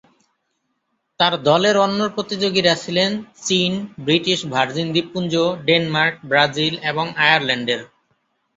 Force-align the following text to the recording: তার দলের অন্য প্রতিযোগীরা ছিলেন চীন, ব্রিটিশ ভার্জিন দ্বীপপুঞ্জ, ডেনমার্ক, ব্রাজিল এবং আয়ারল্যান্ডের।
তার 1.19 1.33
দলের 1.43 1.75
অন্য 1.77 1.99
প্রতিযোগীরা 2.15 2.73
ছিলেন 2.75 3.11
চীন, 3.41 3.71
ব্রিটিশ 3.99 4.39
ভার্জিন 4.53 4.87
দ্বীপপুঞ্জ, 4.91 5.33
ডেনমার্ক, 5.67 6.15
ব্রাজিল 6.29 6.73
এবং 6.91 7.05
আয়ারল্যান্ডের। 7.23 7.81